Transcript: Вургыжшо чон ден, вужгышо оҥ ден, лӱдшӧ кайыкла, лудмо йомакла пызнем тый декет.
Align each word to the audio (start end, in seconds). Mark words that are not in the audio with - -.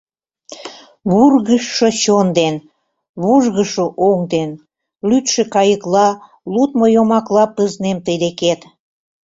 Вургыжшо 1.11 1.87
чон 2.01 2.27
ден, 2.39 2.55
вужгышо 3.21 3.85
оҥ 4.09 4.19
ден, 4.33 4.49
лӱдшӧ 5.09 5.43
кайыкла, 5.53 6.07
лудмо 6.53 6.87
йомакла 6.95 7.45
пызнем 7.55 7.97
тый 8.05 8.17
декет. 8.23 8.61